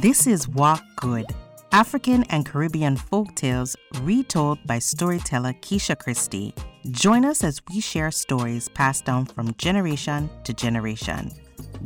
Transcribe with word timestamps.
This 0.00 0.26
is 0.26 0.48
Walk 0.48 0.82
Good, 0.96 1.26
African 1.72 2.24
and 2.30 2.46
Caribbean 2.46 2.96
folk 2.96 3.34
tales 3.34 3.76
retold 4.00 4.58
by 4.66 4.78
storyteller 4.78 5.52
Keisha 5.52 5.98
Christie. 5.98 6.54
Join 6.90 7.26
us 7.26 7.44
as 7.44 7.60
we 7.68 7.80
share 7.80 8.10
stories 8.10 8.70
passed 8.70 9.04
down 9.04 9.26
from 9.26 9.52
generation 9.58 10.30
to 10.44 10.54
generation. 10.54 11.30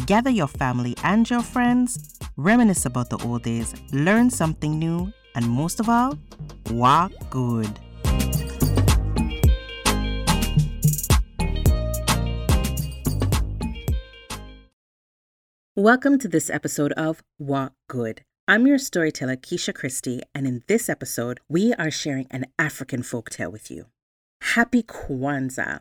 Gather 0.06 0.30
your 0.30 0.46
family 0.46 0.95
and 1.02 1.29
your 1.29 1.42
friends, 1.42 2.16
reminisce 2.37 2.87
about 2.87 3.11
the 3.11 3.19
old 3.27 3.42
days, 3.42 3.74
learn 3.91 4.30
something 4.30 4.78
new, 4.78 5.12
and 5.34 5.51
most 5.51 5.80
of 5.80 5.88
all, 5.88 6.16
walk 6.70 7.10
good. 7.30 7.80
Welcome 15.84 16.19
to 16.20 16.29
this 16.29 16.48
episode 16.48 16.93
of 16.93 17.23
Walk 17.38 17.74
Good. 17.91 18.23
I'm 18.48 18.66
your 18.66 18.79
storyteller, 18.79 19.37
Keisha 19.37 19.75
Christie, 19.75 20.23
and 20.34 20.47
in 20.47 20.62
this 20.66 20.88
episode, 20.88 21.41
we 21.47 21.75
are 21.75 21.91
sharing 21.91 22.27
an 22.30 22.47
African 22.59 23.02
folktale 23.02 23.52
with 23.52 23.70
you. 23.70 23.89
Happy 24.41 24.83
Kwanzaa. 24.83 25.80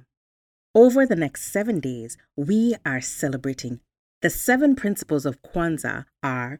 Over 0.75 1.05
the 1.05 1.15
next 1.15 1.53
seven 1.53 1.79
days, 1.79 2.17
we 2.35 2.75
are 2.85 2.99
celebrating. 2.99 3.79
The 4.21 4.29
seven 4.29 4.75
principles 4.75 5.25
of 5.25 5.41
Kwanzaa 5.41 6.03
are 6.21 6.59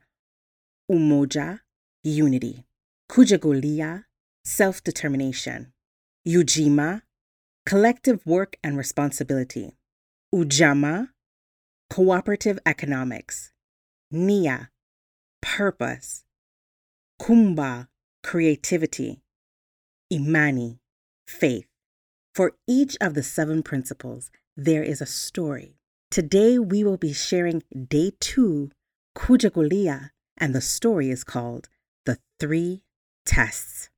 Umoja, 0.90 1.60
unity, 2.02 2.64
Kujichagulia, 3.12 4.06
self 4.46 4.82
determination, 4.82 5.74
Ujima, 6.26 7.02
collective 7.66 8.26
work 8.26 8.56
and 8.64 8.78
responsibility, 8.78 9.76
Ujamaa, 10.34 11.10
cooperative 11.94 12.58
economics, 12.66 13.52
Nia, 14.10 14.72
purpose, 15.44 16.26
Kuumba, 17.22 17.88
creativity, 18.24 19.22
Imani, 20.12 20.80
faith. 21.28 21.68
For 22.34 22.54
each 22.68 22.98
of 23.00 23.14
the 23.14 23.22
seven 23.22 23.62
principles, 23.62 24.32
there 24.58 24.82
is 24.82 25.02
a 25.02 25.06
story. 25.06 25.78
Today 26.10 26.58
we 26.58 26.84
will 26.84 26.98
be 26.98 27.14
sharing 27.14 27.62
day 27.88 28.14
two, 28.20 28.72
Kujichagulia, 29.16 30.10
and 30.36 30.56
the 30.56 30.62
story 30.62 31.12
is 31.12 31.24
called 31.24 31.70
The 32.08 32.18
Three 32.40 32.82
Tests. 33.24 33.92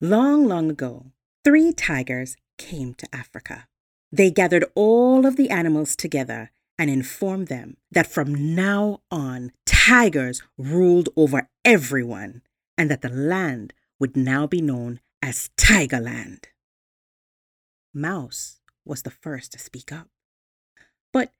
Long, 0.00 0.48
long 0.48 0.68
ago, 0.68 1.12
three 1.44 1.72
tigers 1.72 2.34
came 2.58 2.92
to 2.94 3.06
Africa. 3.14 3.68
They 4.10 4.32
gathered 4.32 4.64
all 4.74 5.26
of 5.26 5.36
the 5.36 5.50
animals 5.50 5.94
together 5.94 6.50
and 6.78 6.90
informed 6.90 7.48
them 7.48 7.76
that 7.90 8.06
from 8.06 8.54
now 8.54 9.00
on, 9.10 9.52
tigers 9.64 10.42
ruled 10.58 11.08
over 11.16 11.48
everyone 11.64 12.42
and 12.76 12.90
that 12.90 13.02
the 13.02 13.08
land 13.08 13.72
would 14.00 14.16
now 14.16 14.46
be 14.46 14.60
known 14.60 15.00
as 15.22 15.50
Tigerland. 15.56 16.44
Mouse 17.94 18.60
was 18.84 19.02
the 19.02 19.10
first 19.10 19.52
to 19.52 19.58
speak 19.58 19.92
up. 19.92 20.08
But 21.12 21.30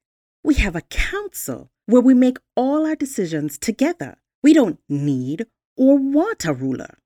we 0.42 0.54
have 0.54 0.76
a 0.76 0.82
council 0.82 1.70
where 1.86 2.00
we 2.00 2.14
make 2.14 2.38
all 2.54 2.86
our 2.86 2.94
decisions 2.94 3.58
together. 3.58 4.18
We 4.42 4.54
don't 4.54 4.78
need 4.88 5.46
or 5.76 5.98
want 5.98 6.44
a 6.44 6.52
ruler. 6.52 6.98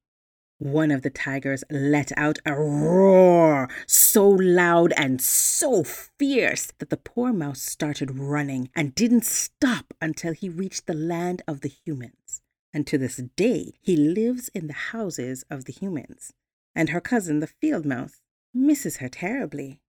One 0.58 0.90
of 0.90 1.02
the 1.02 1.10
tigers 1.10 1.62
let 1.70 2.10
out 2.16 2.40
a 2.44 2.52
roar 2.52 3.68
so 3.86 4.28
loud 4.28 4.92
and 4.96 5.22
so 5.22 5.84
fierce 5.84 6.72
that 6.78 6.90
the 6.90 6.96
poor 6.96 7.32
mouse 7.32 7.62
started 7.62 8.18
running 8.18 8.68
and 8.74 8.92
didn't 8.92 9.24
stop 9.24 9.94
until 10.00 10.32
he 10.32 10.48
reached 10.48 10.86
the 10.86 10.94
land 10.94 11.42
of 11.46 11.60
the 11.60 11.68
humans. 11.68 12.42
And 12.72 12.88
to 12.88 12.98
this 12.98 13.16
day, 13.36 13.74
he 13.80 13.96
lives 13.96 14.48
in 14.48 14.66
the 14.66 14.72
houses 14.72 15.44
of 15.48 15.66
the 15.66 15.72
humans. 15.72 16.32
And 16.74 16.90
her 16.90 17.00
cousin, 17.00 17.38
the 17.38 17.46
field 17.46 17.86
mouse, 17.86 18.20
misses 18.52 18.96
her 18.96 19.08
terribly. 19.08 19.80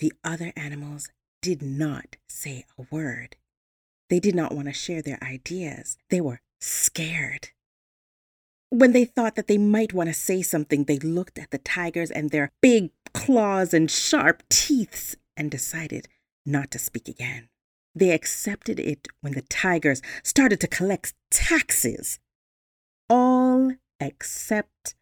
The 0.00 0.12
other 0.24 0.52
animals 0.56 1.10
did 1.40 1.62
not 1.62 2.16
say 2.28 2.64
a 2.76 2.86
word. 2.90 3.36
They 4.10 4.18
did 4.18 4.34
not 4.34 4.52
want 4.52 4.66
to 4.66 4.74
share 4.74 5.00
their 5.00 5.22
ideas. 5.22 5.96
They 6.10 6.20
were 6.20 6.40
scared. 6.60 7.50
When 8.72 8.92
they 8.92 9.04
thought 9.04 9.34
that 9.36 9.48
they 9.48 9.58
might 9.58 9.92
want 9.92 10.08
to 10.08 10.14
say 10.14 10.40
something, 10.40 10.84
they 10.84 10.98
looked 10.98 11.38
at 11.38 11.50
the 11.50 11.58
tigers 11.58 12.10
and 12.10 12.30
their 12.30 12.50
big 12.62 12.90
claws 13.12 13.74
and 13.74 13.90
sharp 13.90 14.42
teeth 14.48 15.14
and 15.36 15.50
decided 15.50 16.08
not 16.46 16.70
to 16.70 16.78
speak 16.78 17.06
again. 17.06 17.50
They 17.94 18.12
accepted 18.12 18.80
it 18.80 19.08
when 19.20 19.34
the 19.34 19.42
tigers 19.42 20.00
started 20.22 20.58
to 20.60 20.68
collect 20.68 21.12
taxes. 21.30 22.18
All 23.10 23.74
except 24.00 24.94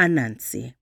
Anansi. 0.00 0.74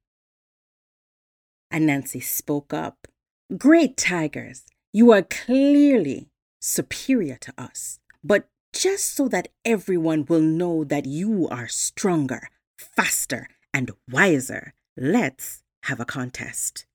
Anansi 1.72 2.22
spoke 2.22 2.75
up. 2.75 3.09
Great 3.56 3.97
tigers, 3.97 4.65
you 4.93 5.12
are 5.12 5.22
clearly 5.22 6.28
superior 6.61 7.38
to 7.41 7.55
us, 7.56 8.00
but 8.22 8.49
just 8.75 9.15
so 9.15 9.29
that 9.29 9.49
everyone 9.65 10.27
will 10.29 10.41
know 10.41 10.85
that 10.85 11.07
you 11.07 11.49
are 11.49 11.69
stronger, 11.69 12.49
faster, 12.77 13.49
and 13.73 13.93
wiser, 14.11 14.75
let's 14.97 15.62
have 15.85 16.01
a 16.01 16.05
contest. 16.05 16.87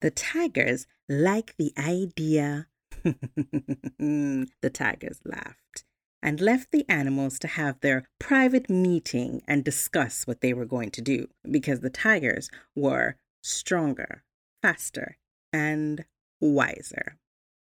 The 0.00 0.10
tigers 0.10 0.86
like 1.08 1.54
the 1.56 1.72
idea. 1.78 2.66
the 3.04 4.70
tigers 4.72 5.20
laughed 5.24 5.84
and 6.22 6.40
left 6.40 6.70
the 6.70 6.84
animals 6.88 7.38
to 7.40 7.48
have 7.48 7.80
their 7.80 8.04
private 8.18 8.70
meeting 8.70 9.42
and 9.46 9.64
discuss 9.64 10.26
what 10.26 10.40
they 10.40 10.52
were 10.52 10.64
going 10.64 10.90
to 10.90 11.00
do 11.00 11.28
because 11.50 11.80
the 11.80 11.90
tigers 11.90 12.50
were 12.76 13.16
stronger, 13.42 14.22
faster, 14.60 15.18
and 15.52 16.04
wiser. 16.40 17.16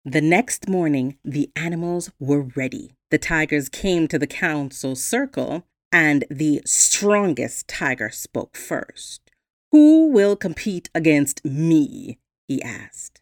The 0.04 0.20
next 0.20 0.68
morning, 0.68 1.18
the 1.24 1.50
animals 1.56 2.10
were 2.18 2.42
ready. 2.54 2.95
The 3.10 3.18
tigers 3.18 3.68
came 3.68 4.08
to 4.08 4.18
the 4.18 4.26
council 4.26 4.96
circle, 4.96 5.64
and 5.92 6.24
the 6.28 6.62
strongest 6.64 7.68
tiger 7.68 8.10
spoke 8.10 8.56
first. 8.56 9.30
Who 9.70 10.08
will 10.08 10.36
compete 10.36 10.90
against 10.94 11.44
me? 11.44 12.18
he 12.48 12.62
asked. 12.62 13.20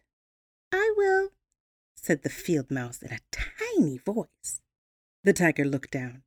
I 0.71 0.93
will, 0.97 1.29
said 1.95 2.23
the 2.23 2.29
field 2.29 2.71
mouse 2.71 3.01
in 3.01 3.11
a 3.11 3.19
tiny 3.31 3.97
voice. 3.97 4.61
The 5.23 5.33
tiger 5.33 5.65
looked 5.65 5.91
down 5.91 6.23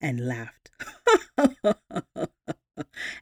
and 0.00 0.26
laughed 0.26 0.70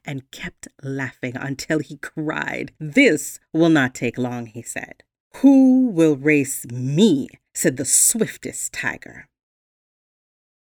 and 0.05 0.29
kept 0.31 0.67
laughing 0.81 1.35
until 1.35 1.79
he 1.79 1.97
cried. 1.97 2.73
This 2.79 3.39
will 3.53 3.69
not 3.69 3.93
take 3.95 4.17
long, 4.17 4.47
he 4.47 4.61
said. 4.61 5.03
Who 5.37 5.87
will 5.87 6.15
race 6.15 6.65
me? 6.65 7.29
said 7.53 7.77
the 7.77 7.85
swiftest 7.85 8.73
tiger. 8.73 9.27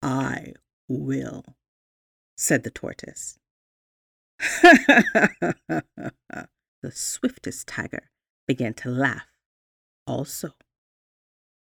I 0.07 0.53
will, 0.87 1.57
said 2.37 2.63
the 2.63 2.71
tortoise. 2.71 3.41
the 4.63 5.83
swiftest 6.93 7.67
tiger 7.67 8.11
began 8.47 8.73
to 8.75 8.89
laugh 8.89 9.27
also. 10.07 10.53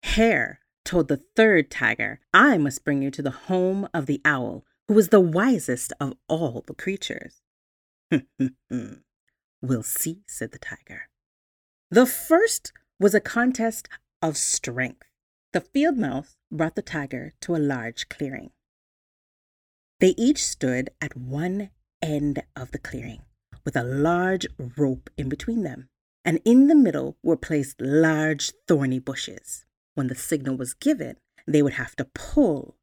Hare 0.03 0.61
told 0.83 1.09
the 1.09 1.21
third 1.37 1.71
tiger, 1.71 2.21
I 2.33 2.57
must 2.57 2.87
bring 2.87 3.03
you 3.03 3.11
to 3.11 3.21
the 3.21 3.31
home 3.31 3.87
of 3.93 4.07
the 4.07 4.23
owl, 4.25 4.65
who 4.89 4.99
is 4.99 5.11
the 5.11 5.21
wisest 5.21 5.93
of 6.01 6.15
all 6.27 6.65
the 6.67 6.75
creatures. 6.75 7.43
we'll 9.61 9.83
see, 9.83 10.23
said 10.27 10.53
the 10.53 10.59
tiger. 10.59 11.11
The 11.91 12.07
first 12.07 12.73
was 12.99 13.15
a 13.15 13.21
contest 13.21 13.91
of 14.23 14.39
strength. 14.39 15.12
The 15.53 15.61
field 15.61 15.99
mouse 15.99 16.37
brought 16.51 16.77
the 16.77 16.83
tiger 16.83 17.33
to 17.43 17.55
a 17.55 17.59
large 17.59 18.09
clearing. 18.09 18.53
They 20.01 20.15
each 20.17 20.45
stood 20.45 20.91
at 21.01 21.17
one 21.17 21.71
end 22.01 22.43
of 22.57 22.71
the 22.71 22.79
clearing 22.79 23.23
with 23.65 23.77
a 23.77 23.85
large 23.85 24.47
rope 24.77 25.11
in 25.17 25.29
between 25.29 25.63
them, 25.63 25.89
and 26.25 26.41
in 26.45 26.69
the 26.69 26.75
middle 26.75 27.17
were 27.23 27.37
placed 27.37 27.81
large 27.81 28.53
thorny 28.67 28.99
bushes. 28.99 29.65
When 29.95 30.07
the 30.07 30.15
signal 30.15 30.57
was 30.57 30.75
given, 30.75 31.17
they 31.47 31.63
would 31.63 31.75
have 31.75 31.95
to 31.97 32.07
pull. 32.07 32.77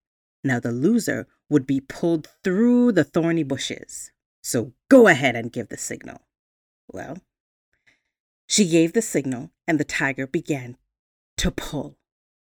Now 0.44 0.60
the 0.60 0.72
loser 0.72 1.28
would 1.50 1.66
be 1.66 1.82
pulled 1.82 2.28
through 2.44 2.92
the 2.92 3.04
thorny 3.04 3.44
bushes. 3.44 4.12
So 4.44 4.74
go 4.90 5.08
ahead 5.08 5.36
and 5.36 5.52
give 5.52 5.70
the 5.70 5.78
signal. 5.78 6.22
Well, 6.88 7.18
she 8.48 8.68
gave 8.68 8.94
the 8.94 9.02
signal, 9.02 9.52
and 9.68 9.80
the 9.80 9.84
tiger 9.84 10.28
began 10.28 10.78
to 11.38 11.52
pull. 11.52 11.99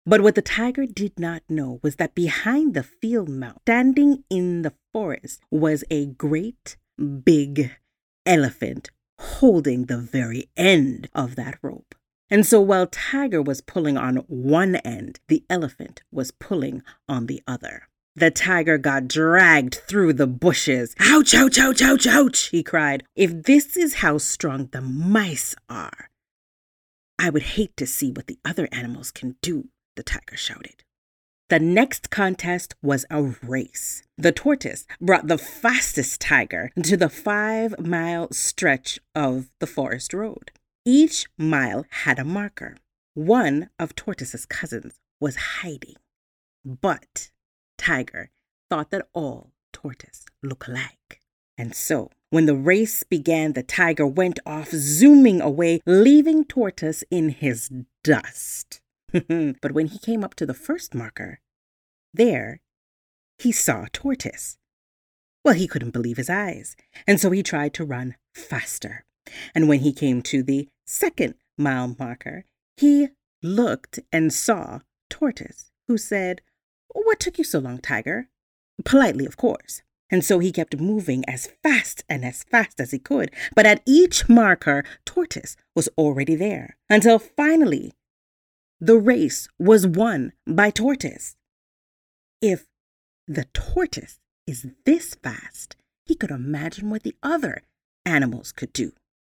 But 0.09 0.21
what 0.21 0.33
the 0.33 0.41
tiger 0.41 0.87
did 0.87 1.19
not 1.19 1.43
know 1.47 1.79
was 1.83 1.97
that 1.97 2.15
behind 2.15 2.73
the 2.73 2.81
field 2.81 3.29
mouse, 3.29 3.59
standing 3.61 4.23
in 4.27 4.63
the 4.63 4.73
forest, 4.91 5.39
was 5.51 5.83
a 5.91 6.07
great 6.07 6.77
big 7.23 7.77
elephant 8.25 8.89
holding 9.19 9.85
the 9.85 9.99
very 9.99 10.49
end 10.57 11.09
of 11.13 11.35
that 11.35 11.59
rope. 11.61 11.93
And 12.27 12.43
so 12.43 12.59
while 12.59 12.87
Tiger 12.87 13.39
was 13.39 13.61
pulling 13.61 13.97
on 13.97 14.15
one 14.27 14.77
end, 14.77 15.19
the 15.27 15.43
elephant 15.47 16.01
was 16.11 16.31
pulling 16.31 16.81
on 17.07 17.27
the 17.27 17.43
other. 17.45 17.83
the 18.15 18.31
tiger 18.31 18.77
got 18.77 19.07
dragged 19.07 19.75
through 19.87 20.13
the 20.13 20.27
bushes. 20.27 20.95
Ouch, 20.99 21.33
ouch, 21.33 21.57
ouch, 21.57 21.81
ouch, 21.81 22.07
ouch, 22.07 22.47
he 22.47 22.63
cried. 22.63 23.03
If 23.15 23.43
this 23.43 23.77
is 23.77 23.95
how 23.95 24.17
strong 24.17 24.69
the 24.71 24.81
mice 24.81 25.55
are, 25.69 26.09
I 27.17 27.29
would 27.29 27.43
hate 27.43 27.75
to 27.77 27.85
see 27.85 28.11
what 28.11 28.27
the 28.27 28.39
other 28.45 28.67
animals 28.71 29.11
can 29.11 29.35
do, 29.41 29.69
the 29.99 30.03
tiger 30.03 30.37
shouted. 30.37 30.85
The 31.49 31.59
next 31.59 32.09
contest 32.09 32.73
was 32.81 33.05
a 33.09 33.21
race. 33.21 34.01
The 34.17 34.31
tortoise 34.31 34.87
brought 35.01 35.27
the 35.27 35.37
fastest 35.37 36.21
tiger 36.21 36.71
to 36.81 36.95
the 36.95 37.09
five 37.09 37.77
mile 37.77 38.31
stretch 38.31 38.97
of 39.13 39.49
the 39.59 39.67
forest 39.67 40.13
road. 40.13 40.51
Each 40.85 41.27
mile 41.37 41.85
had 41.89 42.17
a 42.17 42.23
marker. 42.23 42.77
One 43.13 43.69
of 43.77 43.93
Tortoise's 43.93 44.45
cousins 44.45 45.01
was 45.19 45.35
hiding, 45.59 45.97
but 46.63 47.31
Tiger 47.77 48.29
thought 48.69 48.91
that 48.91 49.09
all 49.13 49.51
tortoise 49.73 50.25
look 50.41 50.65
alike. 50.65 51.19
And 51.57 51.75
so, 51.75 52.09
when 52.29 52.45
the 52.45 52.55
race 52.55 53.03
began, 53.03 53.51
the 53.51 53.63
tiger 53.63 54.07
went 54.07 54.39
off, 54.45 54.69
zooming 54.69 55.41
away, 55.41 55.81
leaving 55.85 56.45
Tortoise 56.45 57.03
in 57.11 57.29
his 57.29 57.69
dust. 58.01 58.79
but 59.61 59.71
when 59.71 59.87
he 59.87 59.99
came 59.99 60.23
up 60.23 60.35
to 60.35 60.45
the 60.45 60.53
first 60.53 60.93
marker, 60.93 61.39
there 62.13 62.61
he 63.37 63.51
saw 63.51 63.83
a 63.83 63.89
Tortoise. 63.89 64.57
Well, 65.43 65.53
he 65.53 65.67
couldn't 65.67 65.91
believe 65.91 66.17
his 66.17 66.29
eyes, 66.29 66.75
and 67.07 67.19
so 67.19 67.31
he 67.31 67.41
tried 67.41 67.73
to 67.75 67.85
run 67.85 68.15
faster. 68.33 69.05
And 69.55 69.67
when 69.67 69.79
he 69.79 69.93
came 69.93 70.21
to 70.23 70.43
the 70.43 70.67
second 70.85 71.35
mile 71.57 71.95
marker, 71.97 72.45
he 72.75 73.09
looked 73.41 73.99
and 74.11 74.33
saw 74.33 74.79
Tortoise, 75.09 75.71
who 75.87 75.97
said, 75.97 76.41
What 76.89 77.19
took 77.19 77.37
you 77.37 77.43
so 77.43 77.59
long, 77.59 77.79
Tiger? 77.79 78.29
Politely, 78.83 79.25
of 79.25 79.37
course. 79.37 79.81
And 80.11 80.25
so 80.25 80.39
he 80.39 80.51
kept 80.51 80.79
moving 80.79 81.23
as 81.27 81.47
fast 81.61 82.03
and 82.09 82.25
as 82.25 82.43
fast 82.43 82.79
as 82.79 82.91
he 82.91 82.99
could. 82.99 83.31
But 83.55 83.65
at 83.65 83.83
each 83.85 84.27
marker, 84.27 84.83
Tortoise 85.05 85.55
was 85.75 85.87
already 85.97 86.35
there, 86.35 86.77
until 86.89 87.19
finally 87.19 87.93
the 88.79 88.97
race 88.97 89.47
was 89.57 89.85
won 89.85 90.33
by 90.47 90.69
Tortoise. 90.69 91.35
If 92.41 92.65
the 93.27 93.45
tortoise 93.53 94.19
is 94.47 94.67
this 94.85 95.15
fast, 95.15 95.75
he 96.05 96.15
could 96.15 96.31
imagine 96.31 96.89
what 96.89 97.03
the 97.03 97.15
other 97.21 97.63
animals 98.05 98.51
could 98.51 98.73
do. 98.73 98.93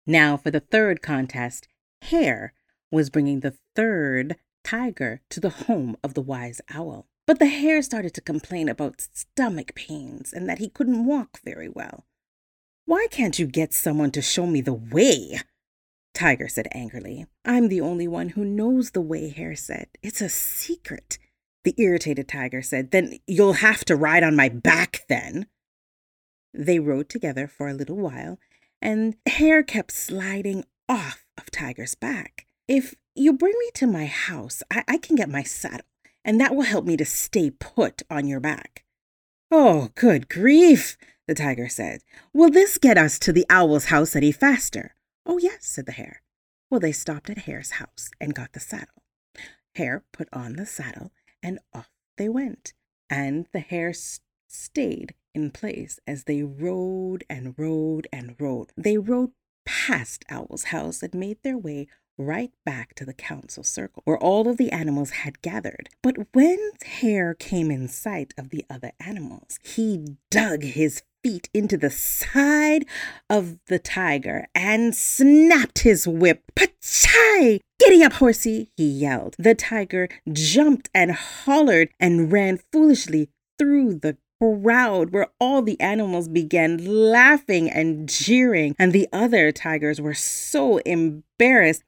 Now, 0.06 0.36
for 0.36 0.50
the 0.50 0.60
third 0.60 1.02
contest, 1.02 1.68
Hare 2.02 2.52
was 2.90 3.10
bringing 3.10 3.40
the 3.40 3.56
third 3.74 4.36
tiger 4.64 5.20
to 5.30 5.40
the 5.40 5.50
home 5.50 5.96
of 6.02 6.14
the 6.14 6.22
wise 6.22 6.60
owl. 6.70 7.06
But 7.26 7.38
the 7.38 7.46
hare 7.46 7.82
started 7.82 8.14
to 8.14 8.20
complain 8.20 8.68
about 8.68 9.06
stomach 9.12 9.74
pains 9.74 10.32
and 10.32 10.48
that 10.48 10.58
he 10.58 10.68
couldn't 10.68 11.06
walk 11.06 11.40
very 11.44 11.68
well. 11.68 12.04
Why 12.84 13.06
can't 13.10 13.38
you 13.38 13.46
get 13.46 13.72
someone 13.72 14.10
to 14.12 14.22
show 14.22 14.46
me 14.46 14.60
the 14.60 14.72
way? 14.72 15.40
Tiger 16.14 16.48
said 16.48 16.68
angrily. 16.72 17.26
I'm 17.44 17.68
the 17.68 17.80
only 17.80 18.06
one 18.06 18.30
who 18.30 18.44
knows 18.44 18.90
the 18.90 19.00
way, 19.00 19.30
Hare 19.30 19.56
said. 19.56 19.88
It's 20.02 20.20
a 20.20 20.28
secret. 20.28 21.18
The 21.64 21.74
irritated 21.78 22.28
tiger 22.28 22.62
said, 22.62 22.90
Then 22.90 23.18
you'll 23.26 23.54
have 23.54 23.84
to 23.86 23.96
ride 23.96 24.22
on 24.22 24.36
my 24.36 24.48
back 24.48 25.04
then. 25.08 25.46
They 26.52 26.78
rode 26.78 27.08
together 27.08 27.46
for 27.46 27.68
a 27.68 27.74
little 27.74 27.96
while, 27.96 28.38
and 28.80 29.16
Hare 29.26 29.62
kept 29.62 29.92
sliding 29.92 30.64
off 30.88 31.24
of 31.38 31.50
Tiger's 31.50 31.94
back. 31.94 32.46
If 32.68 32.94
you 33.14 33.32
bring 33.32 33.54
me 33.58 33.70
to 33.74 33.86
my 33.86 34.06
house, 34.06 34.62
I, 34.70 34.84
I 34.88 34.98
can 34.98 35.16
get 35.16 35.30
my 35.30 35.42
saddle, 35.42 35.86
and 36.24 36.40
that 36.40 36.54
will 36.54 36.62
help 36.62 36.84
me 36.84 36.96
to 36.96 37.04
stay 37.04 37.50
put 37.50 38.02
on 38.10 38.26
your 38.26 38.40
back. 38.40 38.84
Oh, 39.50 39.90
good 39.94 40.28
grief, 40.28 40.96
the 41.26 41.34
tiger 41.34 41.68
said. 41.68 42.00
Will 42.32 42.50
this 42.50 42.78
get 42.78 42.98
us 42.98 43.18
to 43.20 43.32
the 43.32 43.46
owl's 43.48 43.86
house 43.86 44.16
any 44.16 44.32
faster? 44.32 44.94
Oh, 45.24 45.38
yes, 45.38 45.66
said 45.66 45.86
the 45.86 45.92
hare. 45.92 46.22
Well, 46.70 46.80
they 46.80 46.92
stopped 46.92 47.30
at 47.30 47.38
Hare's 47.38 47.72
house 47.72 48.10
and 48.20 48.34
got 48.34 48.52
the 48.52 48.60
saddle. 48.60 49.02
Hare 49.74 50.04
put 50.12 50.28
on 50.32 50.54
the 50.54 50.66
saddle, 50.66 51.12
and 51.42 51.58
off 51.72 51.90
they 52.16 52.28
went. 52.28 52.72
And 53.08 53.46
the 53.52 53.60
hare 53.60 53.92
stayed 54.48 55.14
in 55.34 55.50
place 55.50 55.98
as 56.06 56.24
they 56.24 56.42
rode 56.42 57.24
and 57.28 57.54
rode 57.56 58.06
and 58.12 58.36
rode. 58.38 58.72
They 58.76 58.98
rode 58.98 59.32
past 59.64 60.24
Owl's 60.30 60.64
house 60.64 61.02
and 61.02 61.14
made 61.14 61.42
their 61.42 61.58
way 61.58 61.88
right 62.18 62.52
back 62.64 62.94
to 62.94 63.04
the 63.04 63.14
council 63.14 63.64
circle 63.64 64.02
where 64.04 64.18
all 64.18 64.48
of 64.48 64.56
the 64.56 64.70
animals 64.70 65.10
had 65.10 65.42
gathered. 65.42 65.88
But 66.02 66.16
when 66.32 66.58
Hare 66.84 67.34
came 67.34 67.70
in 67.70 67.88
sight 67.88 68.34
of 68.36 68.50
the 68.50 68.64
other 68.68 68.92
animals, 69.00 69.58
he 69.62 70.16
dug 70.30 70.62
his 70.62 71.02
feet 71.22 71.48
into 71.54 71.76
the 71.76 71.90
side 71.90 72.84
of 73.30 73.58
the 73.66 73.78
tiger 73.78 74.46
and 74.54 74.94
snapped 74.94 75.80
his 75.80 76.06
whip. 76.06 76.42
Pachai! 76.54 77.60
Giddy 77.78 78.02
up, 78.02 78.14
horsey! 78.14 78.70
he 78.76 78.86
yelled. 78.86 79.36
The 79.38 79.54
tiger 79.54 80.08
jumped 80.30 80.90
and 80.94 81.12
hollered 81.12 81.90
and 82.00 82.32
ran 82.32 82.58
foolishly 82.72 83.28
through 83.58 83.94
the 83.94 84.16
crowd 84.40 85.10
where 85.10 85.28
all 85.38 85.62
the 85.62 85.80
animals 85.80 86.28
began 86.28 86.84
laughing 86.84 87.70
and 87.70 88.08
jeering, 88.08 88.74
and 88.78 88.92
the 88.92 89.08
other 89.12 89.52
tigers 89.52 90.00
were 90.00 90.14
so 90.14 90.78
embarrassed. 90.78 91.84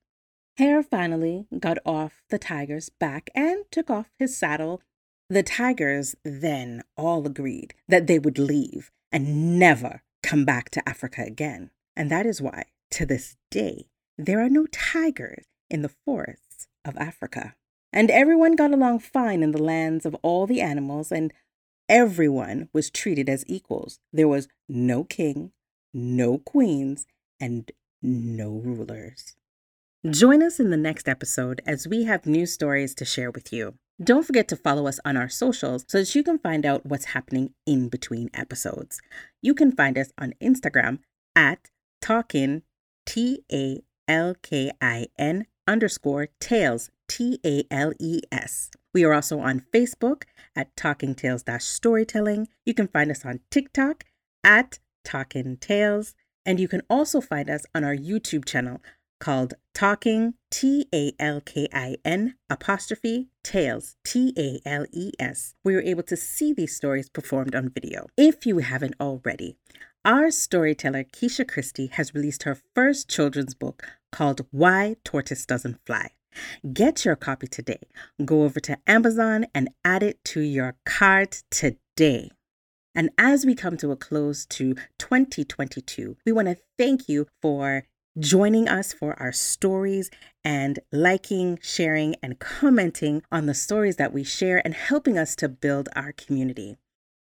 Hare 0.56 0.84
finally 0.84 1.46
got 1.58 1.78
off 1.84 2.22
the 2.30 2.38
tiger's 2.38 2.88
back 2.88 3.28
and 3.34 3.64
took 3.72 3.90
off 3.90 4.10
his 4.20 4.36
saddle. 4.36 4.80
The 5.28 5.42
tigers 5.42 6.14
then 6.24 6.82
all 6.96 7.26
agreed 7.26 7.74
that 7.88 8.06
they 8.06 8.20
would 8.20 8.38
leave 8.38 8.92
and 9.14 9.58
never 9.60 10.02
come 10.24 10.44
back 10.44 10.68
to 10.70 10.86
Africa 10.86 11.22
again. 11.24 11.70
And 11.96 12.10
that 12.10 12.26
is 12.26 12.42
why, 12.42 12.64
to 12.90 13.06
this 13.06 13.36
day, 13.50 13.86
there 14.18 14.40
are 14.44 14.50
no 14.50 14.66
tigers 14.66 15.46
in 15.70 15.82
the 15.82 15.94
forests 16.04 16.66
of 16.84 16.96
Africa. 16.96 17.54
And 17.92 18.10
everyone 18.10 18.56
got 18.56 18.72
along 18.72 18.98
fine 18.98 19.44
in 19.44 19.52
the 19.52 19.62
lands 19.62 20.04
of 20.04 20.16
all 20.22 20.48
the 20.48 20.60
animals, 20.60 21.12
and 21.12 21.32
everyone 21.88 22.68
was 22.72 22.90
treated 22.90 23.28
as 23.28 23.44
equals. 23.46 24.00
There 24.12 24.26
was 24.26 24.48
no 24.68 25.04
king, 25.04 25.52
no 25.92 26.38
queens, 26.38 27.06
and 27.38 27.70
no 28.02 28.50
rulers. 28.50 29.36
Join 30.10 30.42
us 30.42 30.58
in 30.58 30.70
the 30.70 30.76
next 30.76 31.08
episode 31.08 31.62
as 31.64 31.86
we 31.86 32.02
have 32.04 32.26
new 32.26 32.46
stories 32.46 32.96
to 32.96 33.04
share 33.04 33.30
with 33.30 33.52
you. 33.52 33.74
Don't 34.02 34.26
forget 34.26 34.48
to 34.48 34.56
follow 34.56 34.88
us 34.88 34.98
on 35.04 35.16
our 35.16 35.28
socials 35.28 35.84
so 35.86 35.98
that 35.98 36.14
you 36.16 36.24
can 36.24 36.38
find 36.38 36.66
out 36.66 36.84
what's 36.84 37.06
happening 37.06 37.54
in 37.64 37.88
between 37.88 38.28
episodes. 38.34 39.00
You 39.40 39.54
can 39.54 39.70
find 39.70 39.96
us 39.96 40.12
on 40.18 40.34
Instagram 40.42 40.98
at 41.36 41.70
talkin 42.00 42.62
T 43.06 43.44
A 43.52 43.82
L 44.08 44.34
K 44.42 44.72
I 44.80 45.06
N 45.16 45.46
underscore 45.68 46.28
tales 46.40 46.90
T 47.08 47.38
A 47.46 47.64
L 47.70 47.92
E 48.00 48.20
S. 48.32 48.72
We 48.92 49.04
are 49.04 49.12
also 49.12 49.38
on 49.38 49.64
Facebook 49.72 50.24
at 50.56 50.76
Talking 50.76 51.14
Tales 51.14 51.44
Storytelling. 51.58 52.48
You 52.66 52.74
can 52.74 52.88
find 52.88 53.12
us 53.12 53.24
on 53.24 53.40
TikTok 53.50 54.04
at 54.42 54.80
Talking 55.04 55.56
Tales. 55.56 56.14
And 56.46 56.60
you 56.60 56.68
can 56.68 56.82
also 56.90 57.20
find 57.20 57.48
us 57.48 57.64
on 57.74 57.84
our 57.84 57.96
YouTube 57.96 58.44
channel 58.44 58.80
called 59.18 59.54
Talking 59.74 60.34
T 60.50 60.86
A 60.94 61.12
L 61.18 61.40
K 61.40 61.68
I 61.72 61.96
N 62.04 62.36
apostrophe 62.48 63.28
Tales 63.42 63.96
T 64.04 64.32
A 64.36 64.60
L 64.68 64.86
E 64.92 65.12
S. 65.18 65.54
We 65.64 65.74
were 65.74 65.82
able 65.82 66.02
to 66.04 66.16
see 66.16 66.52
these 66.52 66.76
stories 66.76 67.08
performed 67.08 67.54
on 67.54 67.70
video. 67.70 68.06
If 68.16 68.46
you 68.46 68.58
haven't 68.58 68.94
already, 69.00 69.56
our 70.04 70.30
storyteller 70.30 71.04
Keisha 71.04 71.48
Christie 71.48 71.90
has 71.92 72.14
released 72.14 72.42
her 72.42 72.58
first 72.74 73.08
children's 73.08 73.54
book 73.54 73.86
called 74.12 74.46
Why 74.50 74.96
Tortoise 75.02 75.46
Doesn't 75.46 75.80
Fly. 75.86 76.10
Get 76.72 77.04
your 77.04 77.16
copy 77.16 77.46
today. 77.46 77.80
Go 78.24 78.42
over 78.42 78.60
to 78.60 78.78
Amazon 78.86 79.46
and 79.54 79.70
add 79.84 80.02
it 80.02 80.22
to 80.26 80.40
your 80.40 80.76
cart 80.84 81.42
today. 81.50 82.30
And 82.94 83.10
as 83.18 83.44
we 83.44 83.54
come 83.54 83.76
to 83.78 83.90
a 83.90 83.96
close 83.96 84.46
to 84.46 84.74
2022, 84.98 86.16
we 86.24 86.32
want 86.32 86.48
to 86.48 86.58
thank 86.78 87.08
you 87.08 87.26
for 87.42 87.84
joining 88.18 88.68
us 88.68 88.92
for 88.92 89.20
our 89.20 89.32
stories 89.32 90.10
and 90.44 90.78
liking, 90.92 91.58
sharing, 91.62 92.14
and 92.22 92.38
commenting 92.38 93.22
on 93.32 93.46
the 93.46 93.54
stories 93.54 93.96
that 93.96 94.12
we 94.12 94.22
share 94.22 94.62
and 94.64 94.74
helping 94.74 95.18
us 95.18 95.34
to 95.36 95.48
build 95.48 95.88
our 95.96 96.12
community. 96.12 96.76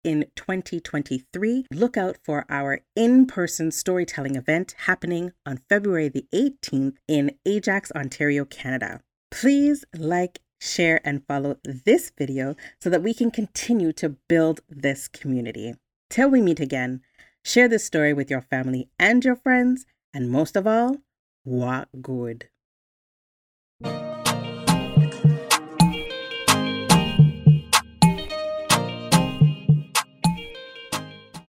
In 0.02 0.24
2023, 0.34 1.66
look 1.70 1.96
out 1.96 2.16
for 2.24 2.46
our 2.48 2.80
in 2.96 3.26
person 3.26 3.70
storytelling 3.70 4.34
event 4.34 4.74
happening 4.86 5.32
on 5.44 5.60
February 5.68 6.08
the 6.08 6.26
18th 6.32 6.96
in 7.06 7.32
Ajax, 7.44 7.92
Ontario, 7.92 8.46
Canada. 8.46 9.02
Please 9.30 9.84
like, 9.94 10.40
share, 10.58 11.00
and 11.04 11.26
follow 11.26 11.58
this 11.62 12.10
video 12.16 12.56
so 12.80 12.88
that 12.88 13.02
we 13.02 13.12
can 13.12 13.30
continue 13.30 13.92
to 13.92 14.16
build 14.28 14.60
this 14.68 15.06
community. 15.06 15.74
Till 16.08 16.30
we 16.30 16.40
meet 16.40 16.60
again, 16.60 17.02
share 17.44 17.68
this 17.68 17.84
story 17.84 18.14
with 18.14 18.30
your 18.30 18.42
family 18.42 18.88
and 18.98 19.22
your 19.22 19.36
friends 19.36 19.84
and 20.14 20.30
most 20.30 20.56
of 20.56 20.66
all, 20.66 20.98
what 21.44 21.88
good. 22.00 22.48